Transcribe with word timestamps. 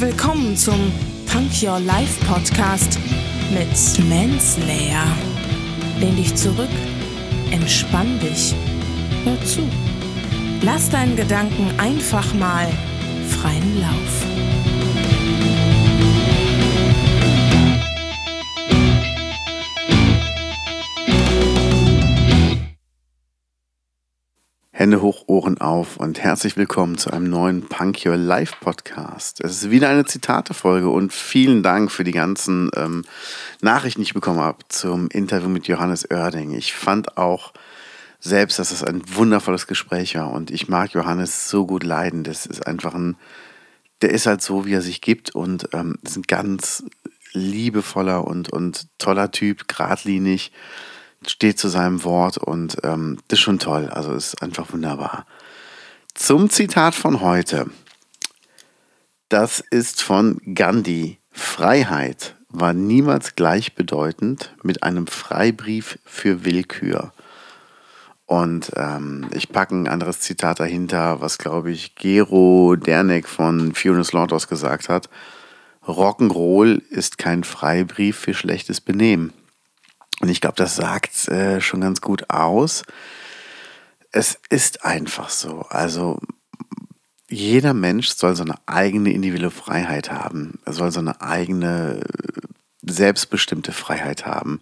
Willkommen 0.00 0.56
zum 0.56 0.92
Punk 1.26 1.50
Your 1.60 1.80
Life 1.80 2.24
Podcast 2.24 3.00
mit 3.50 4.08
Manslayer. 4.08 5.04
Lehn 5.98 6.14
dich 6.14 6.36
zurück, 6.36 6.68
entspann 7.50 8.20
dich, 8.20 8.54
hör 9.24 9.44
zu. 9.44 9.68
Lass 10.62 10.88
deinen 10.88 11.16
Gedanken 11.16 11.72
einfach 11.80 12.32
mal 12.34 12.68
freien 13.28 13.80
Lauf. 13.80 14.27
Hände 24.78 25.02
hoch, 25.02 25.24
Ohren 25.26 25.60
auf 25.60 25.96
und 25.96 26.22
herzlich 26.22 26.56
willkommen 26.56 26.98
zu 26.98 27.10
einem 27.10 27.28
neuen 27.28 27.68
Punk 27.68 28.06
Your 28.06 28.16
Life 28.16 28.54
Podcast. 28.60 29.40
Es 29.42 29.50
ist 29.50 29.70
wieder 29.72 29.88
eine 29.88 30.04
Zitatefolge 30.04 30.88
und 30.88 31.12
vielen 31.12 31.64
Dank 31.64 31.90
für 31.90 32.04
die 32.04 32.12
ganzen 32.12 32.70
ähm, 32.76 33.04
Nachrichten, 33.60 34.02
die 34.02 34.04
ich 34.04 34.14
bekommen 34.14 34.38
habe 34.38 34.58
zum 34.68 35.08
Interview 35.08 35.48
mit 35.48 35.66
Johannes 35.66 36.08
Oerding. 36.08 36.54
Ich 36.54 36.74
fand 36.74 37.18
auch 37.18 37.54
selbst, 38.20 38.60
dass 38.60 38.70
es 38.70 38.84
ein 38.84 39.02
wundervolles 39.12 39.66
Gespräch 39.66 40.14
war 40.14 40.30
und 40.30 40.52
ich 40.52 40.68
mag 40.68 40.92
Johannes 40.92 41.50
so 41.50 41.66
gut 41.66 41.82
leiden. 41.82 42.22
Das 42.22 42.46
ist 42.46 42.64
einfach 42.64 42.94
ein, 42.94 43.16
der 44.00 44.10
ist 44.10 44.26
halt 44.26 44.42
so, 44.42 44.64
wie 44.64 44.74
er 44.74 44.82
sich 44.82 45.00
gibt 45.00 45.34
und 45.34 45.70
ähm, 45.72 45.98
ist 46.04 46.16
ein 46.16 46.22
ganz 46.22 46.84
liebevoller 47.32 48.24
und, 48.24 48.52
und 48.52 48.86
toller 48.98 49.32
Typ, 49.32 49.66
geradlinig 49.66 50.52
steht 51.26 51.58
zu 51.58 51.68
seinem 51.68 52.04
Wort 52.04 52.38
und 52.38 52.78
ähm, 52.84 53.18
das 53.28 53.38
ist 53.38 53.42
schon 53.42 53.58
toll. 53.58 53.88
Also 53.88 54.12
ist 54.12 54.42
einfach 54.42 54.72
wunderbar. 54.72 55.26
Zum 56.14 56.50
Zitat 56.50 56.94
von 56.94 57.20
heute. 57.20 57.70
Das 59.28 59.60
ist 59.70 60.02
von 60.02 60.40
Gandhi. 60.54 61.18
Freiheit 61.30 62.34
war 62.48 62.72
niemals 62.72 63.36
gleichbedeutend 63.36 64.54
mit 64.62 64.82
einem 64.82 65.06
Freibrief 65.06 65.98
für 66.04 66.44
Willkür. 66.44 67.12
Und 68.26 68.72
ähm, 68.76 69.26
ich 69.32 69.50
packe 69.50 69.74
ein 69.74 69.88
anderes 69.88 70.20
Zitat 70.20 70.60
dahinter, 70.60 71.20
was, 71.20 71.38
glaube 71.38 71.70
ich, 71.70 71.94
Gero 71.94 72.76
Derneck 72.76 73.26
von 73.26 73.74
Fiona 73.74 74.04
Slaughters 74.04 74.48
gesagt 74.48 74.88
hat. 74.88 75.08
Rock'n'Roll 75.86 76.82
ist 76.90 77.16
kein 77.16 77.44
Freibrief 77.44 78.18
für 78.18 78.34
schlechtes 78.34 78.82
Benehmen. 78.82 79.32
Und 80.28 80.32
ich 80.32 80.42
glaube, 80.42 80.56
das 80.56 80.76
sagt 80.76 81.26
äh, 81.28 81.58
schon 81.62 81.80
ganz 81.80 82.02
gut 82.02 82.28
aus. 82.28 82.82
Es 84.12 84.38
ist 84.50 84.84
einfach 84.84 85.30
so. 85.30 85.60
Also 85.70 86.20
jeder 87.30 87.72
Mensch 87.72 88.10
soll 88.10 88.36
so 88.36 88.42
eine 88.42 88.56
eigene 88.66 89.10
individuelle 89.10 89.50
Freiheit 89.50 90.12
haben. 90.12 90.58
Er 90.66 90.74
soll 90.74 90.92
so 90.92 91.00
eine 91.00 91.22
eigene 91.22 92.02
selbstbestimmte 92.82 93.72
Freiheit 93.72 94.26
haben. 94.26 94.60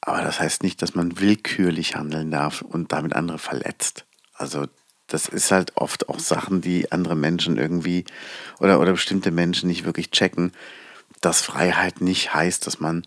Aber 0.00 0.22
das 0.22 0.40
heißt 0.40 0.62
nicht, 0.62 0.80
dass 0.80 0.94
man 0.94 1.20
willkürlich 1.20 1.94
handeln 1.94 2.30
darf 2.30 2.62
und 2.62 2.90
damit 2.90 3.12
andere 3.12 3.38
verletzt. 3.38 4.06
Also 4.32 4.68
das 5.06 5.28
ist 5.28 5.50
halt 5.52 5.76
oft 5.76 6.08
auch 6.08 6.18
Sachen, 6.18 6.62
die 6.62 6.90
andere 6.92 7.14
Menschen 7.14 7.58
irgendwie 7.58 8.06
oder, 8.58 8.80
oder 8.80 8.92
bestimmte 8.92 9.32
Menschen 9.32 9.68
nicht 9.68 9.84
wirklich 9.84 10.12
checken, 10.12 10.52
dass 11.20 11.42
Freiheit 11.42 12.00
nicht 12.00 12.32
heißt, 12.32 12.66
dass 12.66 12.80
man 12.80 13.04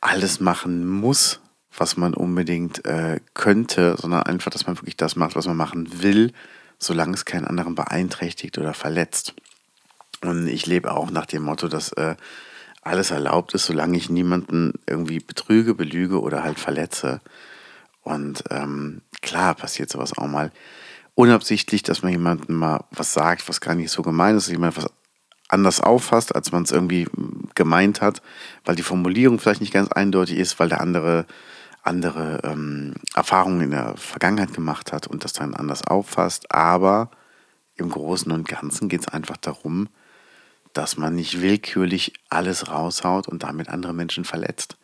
alles 0.00 0.40
machen 0.40 0.86
muss, 0.86 1.40
was 1.76 1.96
man 1.96 2.14
unbedingt 2.14 2.84
äh, 2.84 3.20
könnte, 3.34 3.96
sondern 3.98 4.24
einfach, 4.24 4.50
dass 4.50 4.66
man 4.66 4.76
wirklich 4.76 4.96
das 4.96 5.16
macht, 5.16 5.36
was 5.36 5.46
man 5.46 5.56
machen 5.56 6.02
will, 6.02 6.32
solange 6.78 7.14
es 7.14 7.24
keinen 7.24 7.46
anderen 7.46 7.74
beeinträchtigt 7.74 8.58
oder 8.58 8.74
verletzt. 8.74 9.34
Und 10.22 10.48
ich 10.48 10.66
lebe 10.66 10.92
auch 10.92 11.10
nach 11.10 11.26
dem 11.26 11.42
Motto, 11.42 11.68
dass 11.68 11.92
äh, 11.92 12.16
alles 12.82 13.10
erlaubt 13.10 13.54
ist, 13.54 13.66
solange 13.66 13.96
ich 13.96 14.10
niemanden 14.10 14.74
irgendwie 14.86 15.20
betrüge, 15.20 15.74
belüge 15.74 16.20
oder 16.20 16.42
halt 16.42 16.58
verletze. 16.58 17.20
Und 18.02 18.44
ähm, 18.50 19.02
klar 19.20 19.54
passiert 19.54 19.90
sowas 19.90 20.16
auch 20.16 20.26
mal 20.26 20.50
unabsichtlich, 21.14 21.82
dass 21.82 22.02
man 22.02 22.12
jemandem 22.12 22.56
mal 22.56 22.84
was 22.90 23.12
sagt, 23.12 23.48
was 23.48 23.60
gar 23.60 23.74
nicht 23.74 23.90
so 23.90 24.02
gemein 24.02 24.36
ist, 24.36 24.48
jemand 24.48 24.76
was 24.76 24.86
anders 25.48 25.80
auffasst, 25.80 26.34
als 26.34 26.52
man 26.52 26.62
es 26.62 26.70
irgendwie 26.70 27.06
gemeint 27.54 28.00
hat, 28.00 28.22
weil 28.64 28.76
die 28.76 28.82
Formulierung 28.82 29.38
vielleicht 29.38 29.60
nicht 29.60 29.72
ganz 29.72 29.90
eindeutig 29.90 30.36
ist, 30.36 30.60
weil 30.60 30.68
der 30.68 30.80
andere 30.80 31.26
andere 31.88 32.40
ähm, 32.44 32.94
Erfahrungen 33.14 33.62
in 33.62 33.70
der 33.70 33.96
Vergangenheit 33.96 34.52
gemacht 34.52 34.92
hat 34.92 35.06
und 35.06 35.24
das 35.24 35.32
dann 35.32 35.54
anders 35.54 35.82
auffasst. 35.86 36.52
Aber 36.52 37.10
im 37.76 37.88
Großen 37.88 38.30
und 38.30 38.46
Ganzen 38.46 38.88
geht 38.88 39.00
es 39.00 39.08
einfach 39.08 39.38
darum, 39.38 39.88
dass 40.74 40.98
man 40.98 41.14
nicht 41.14 41.40
willkürlich 41.40 42.12
alles 42.28 42.70
raushaut 42.70 43.26
und 43.26 43.42
damit 43.42 43.68
andere 43.68 43.94
Menschen 43.94 44.24
verletzt. 44.24 44.76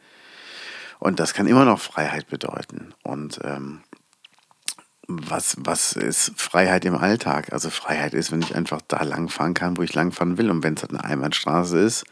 Und 0.99 1.21
das 1.21 1.35
kann 1.35 1.47
immer 1.47 1.65
noch 1.65 1.81
Freiheit 1.81 2.29
bedeuten. 2.29 2.95
Und 3.03 3.39
ähm, 3.45 3.83
was, 5.07 5.57
was 5.59 5.93
ist 5.93 6.33
Freiheit 6.37 6.85
im 6.85 6.97
Alltag? 6.97 7.53
Also 7.53 7.71
Freiheit 7.71 8.15
ist, 8.15 8.33
wenn 8.33 8.43
ich 8.43 8.55
einfach 8.55 8.81
da 8.89 9.03
langfahren 9.03 9.55
kann, 9.55 9.77
wo 9.77 9.83
ich 9.83 9.95
langfahren 9.95 10.39
will. 10.39 10.51
Und 10.51 10.63
wenn 10.63 10.75
es 10.75 10.83
halt 10.83 10.93
eine 10.93 11.05
Einbahnstraße 11.05 11.79
ist, 11.79 12.05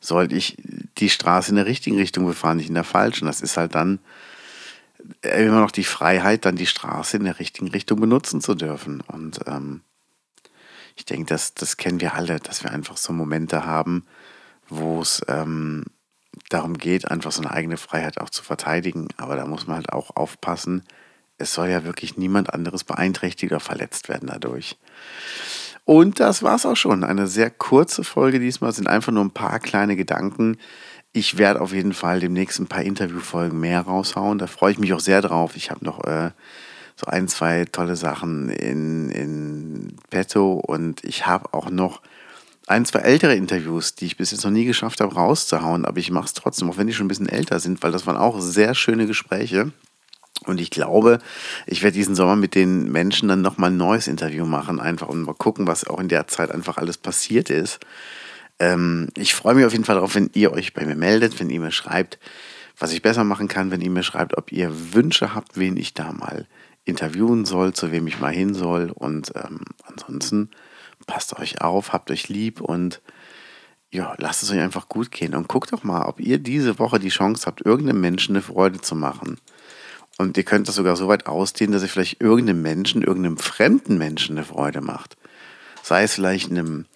sollte 0.00 0.34
ich 0.34 0.56
die 0.98 1.10
Straße 1.10 1.50
in 1.50 1.56
der 1.56 1.66
richtigen 1.66 1.96
Richtung 1.96 2.26
befahren, 2.26 2.58
nicht 2.58 2.68
in 2.68 2.74
der 2.74 2.84
falschen. 2.84 3.26
Das 3.26 3.40
ist 3.40 3.56
halt 3.56 3.74
dann 3.74 3.98
immer 5.22 5.60
noch 5.60 5.70
die 5.70 5.84
Freiheit, 5.84 6.44
dann 6.44 6.56
die 6.56 6.66
Straße 6.66 7.16
in 7.16 7.24
der 7.24 7.38
richtigen 7.38 7.68
Richtung 7.68 8.00
benutzen 8.00 8.40
zu 8.40 8.54
dürfen. 8.54 9.00
Und 9.00 9.40
ähm, 9.46 9.82
ich 10.96 11.04
denke, 11.04 11.26
das, 11.26 11.54
das 11.54 11.76
kennen 11.76 12.00
wir 12.00 12.14
alle, 12.14 12.40
dass 12.40 12.62
wir 12.62 12.70
einfach 12.70 12.96
so 12.96 13.12
Momente 13.12 13.64
haben, 13.66 14.06
wo 14.68 15.00
es 15.00 15.22
ähm, 15.28 15.84
darum 16.48 16.78
geht, 16.78 17.10
einfach 17.10 17.32
so 17.32 17.42
eine 17.42 17.50
eigene 17.50 17.76
Freiheit 17.76 18.20
auch 18.20 18.30
zu 18.30 18.42
verteidigen. 18.42 19.08
Aber 19.16 19.36
da 19.36 19.46
muss 19.46 19.66
man 19.66 19.76
halt 19.76 19.92
auch 19.92 20.16
aufpassen, 20.16 20.82
es 21.38 21.52
soll 21.52 21.68
ja 21.68 21.84
wirklich 21.84 22.16
niemand 22.16 22.52
anderes 22.52 22.84
beeinträchtigt 22.84 23.52
oder 23.52 23.60
verletzt 23.60 24.08
werden 24.08 24.28
dadurch. 24.30 24.76
Und 25.84 26.18
das 26.18 26.42
war's 26.42 26.66
auch 26.66 26.76
schon. 26.76 27.04
Eine 27.04 27.26
sehr 27.28 27.50
kurze 27.50 28.02
Folge 28.02 28.40
diesmal, 28.40 28.72
sind 28.72 28.88
einfach 28.88 29.12
nur 29.12 29.24
ein 29.24 29.30
paar 29.30 29.60
kleine 29.60 29.94
Gedanken. 29.94 30.58
Ich 31.12 31.38
werde 31.38 31.60
auf 31.60 31.72
jeden 31.72 31.92
Fall 31.92 32.20
demnächst 32.20 32.58
ein 32.58 32.66
paar 32.66 32.82
Interviewfolgen 32.82 33.60
mehr 33.60 33.82
raushauen. 33.82 34.38
Da 34.38 34.48
freue 34.48 34.72
ich 34.72 34.78
mich 34.78 34.92
auch 34.92 35.00
sehr 35.00 35.22
drauf. 35.22 35.54
Ich 35.54 35.70
habe 35.70 35.84
noch 35.84 36.02
äh, 36.04 36.30
so 36.96 37.06
ein, 37.06 37.28
zwei 37.28 37.64
tolle 37.66 37.96
Sachen 37.96 38.48
in, 38.48 39.10
in 39.10 39.96
petto 40.10 40.54
und 40.54 41.04
ich 41.04 41.26
habe 41.26 41.54
auch 41.54 41.70
noch 41.70 42.02
ein, 42.66 42.84
zwei 42.84 43.00
ältere 43.00 43.36
Interviews, 43.36 43.94
die 43.94 44.06
ich 44.06 44.16
bis 44.16 44.32
jetzt 44.32 44.44
noch 44.44 44.50
nie 44.50 44.64
geschafft 44.64 45.00
habe, 45.00 45.14
rauszuhauen. 45.14 45.84
Aber 45.84 45.98
ich 45.98 46.10
mache 46.10 46.26
es 46.26 46.32
trotzdem, 46.32 46.68
auch 46.68 46.78
wenn 46.78 46.88
die 46.88 46.94
schon 46.94 47.06
ein 47.06 47.08
bisschen 47.08 47.28
älter 47.28 47.60
sind, 47.60 47.82
weil 47.82 47.92
das 47.92 48.06
waren 48.06 48.16
auch 48.16 48.40
sehr 48.40 48.74
schöne 48.74 49.06
Gespräche. 49.06 49.70
Und 50.46 50.60
ich 50.60 50.70
glaube, 50.70 51.18
ich 51.66 51.82
werde 51.82 51.94
diesen 51.94 52.14
Sommer 52.14 52.36
mit 52.36 52.54
den 52.54 52.90
Menschen 52.90 53.28
dann 53.28 53.42
nochmal 53.42 53.70
ein 53.70 53.76
neues 53.76 54.06
Interview 54.06 54.46
machen, 54.46 54.80
einfach 54.80 55.08
und 55.08 55.22
mal 55.22 55.34
gucken, 55.34 55.66
was 55.66 55.86
auch 55.86 56.00
in 56.00 56.08
der 56.08 56.26
Zeit 56.28 56.50
einfach 56.50 56.76
alles 56.76 56.98
passiert 56.98 57.50
ist. 57.50 57.80
Ähm, 58.58 59.08
ich 59.16 59.34
freue 59.34 59.54
mich 59.54 59.64
auf 59.64 59.72
jeden 59.72 59.84
Fall 59.84 59.96
darauf, 59.96 60.14
wenn 60.14 60.30
ihr 60.34 60.52
euch 60.52 60.72
bei 60.72 60.84
mir 60.84 60.96
meldet, 60.96 61.38
wenn 61.40 61.50
ihr 61.50 61.60
mir 61.60 61.72
schreibt, 61.72 62.18
was 62.78 62.92
ich 62.92 63.02
besser 63.02 63.24
machen 63.24 63.48
kann, 63.48 63.70
wenn 63.70 63.80
ihr 63.80 63.90
mir 63.90 64.02
schreibt, 64.02 64.36
ob 64.36 64.52
ihr 64.52 64.94
Wünsche 64.94 65.34
habt, 65.34 65.56
wen 65.58 65.76
ich 65.76 65.94
da 65.94 66.12
mal 66.12 66.46
interviewen 66.84 67.44
soll, 67.44 67.72
zu 67.72 67.90
wem 67.90 68.06
ich 68.06 68.20
mal 68.20 68.32
hin 68.32 68.54
soll. 68.54 68.90
Und 68.90 69.32
ähm, 69.34 69.60
ansonsten 69.84 70.50
passt 71.06 71.38
euch 71.38 71.60
auf, 71.60 71.92
habt 71.92 72.10
euch 72.10 72.28
lieb 72.28 72.60
und 72.60 73.02
ja, 73.90 74.14
lasst 74.18 74.42
es 74.42 74.50
euch 74.50 74.60
einfach 74.60 74.88
gut 74.88 75.10
gehen. 75.10 75.34
Und 75.34 75.48
guckt 75.48 75.72
doch 75.72 75.84
mal, 75.84 76.06
ob 76.06 76.20
ihr 76.20 76.38
diese 76.38 76.78
Woche 76.78 76.98
die 76.98 77.08
Chance 77.08 77.44
habt, 77.46 77.64
irgendeinem 77.64 78.00
Menschen 78.00 78.36
eine 78.36 78.42
Freude 78.42 78.80
zu 78.80 78.94
machen. 78.94 79.38
Und 80.18 80.36
ihr 80.36 80.44
könnt 80.44 80.66
das 80.68 80.76
sogar 80.76 80.96
so 80.96 81.08
weit 81.08 81.26
ausdehnen, 81.26 81.72
dass 81.72 81.82
ihr 81.82 81.88
vielleicht 81.88 82.20
irgendeinem 82.20 82.62
Menschen, 82.62 83.02
irgendeinem 83.02 83.36
fremden 83.36 83.98
Menschen 83.98 84.36
eine 84.36 84.46
Freude 84.46 84.80
macht. 84.80 85.16
Sei 85.82 86.04
es 86.04 86.14
vielleicht 86.14 86.50
einem 86.50 86.86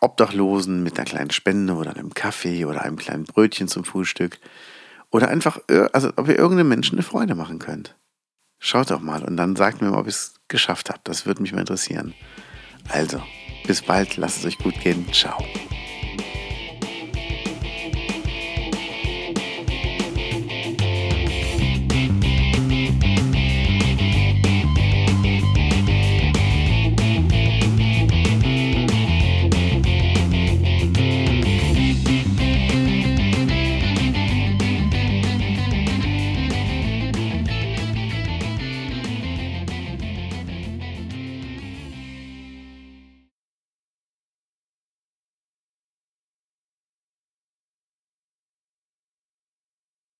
Obdachlosen 0.00 0.82
mit 0.82 0.98
einer 0.98 1.06
kleinen 1.06 1.30
Spende 1.30 1.74
oder 1.74 1.96
einem 1.96 2.14
Kaffee 2.14 2.64
oder 2.64 2.82
einem 2.82 2.96
kleinen 2.96 3.24
Brötchen 3.24 3.68
zum 3.68 3.84
Frühstück. 3.84 4.38
Oder 5.10 5.28
einfach, 5.28 5.60
also 5.92 6.12
ob 6.16 6.28
ihr 6.28 6.38
irgendeinem 6.38 6.68
Menschen 6.68 6.96
eine 6.96 7.02
Freude 7.02 7.34
machen 7.34 7.58
könnt. 7.58 7.94
Schaut 8.58 8.90
doch 8.90 9.00
mal 9.00 9.24
und 9.24 9.36
dann 9.36 9.56
sagt 9.56 9.80
mir 9.80 9.90
mal, 9.90 10.00
ob 10.00 10.06
ihr 10.06 10.10
es 10.10 10.34
geschafft 10.48 10.90
habt. 10.90 11.06
Das 11.06 11.26
würde 11.26 11.42
mich 11.42 11.52
mal 11.52 11.60
interessieren. 11.60 12.12
Also, 12.88 13.22
bis 13.66 13.82
bald, 13.82 14.16
lasst 14.16 14.38
es 14.38 14.46
euch 14.46 14.58
gut 14.58 14.78
gehen. 14.80 15.06
Ciao. 15.12 15.38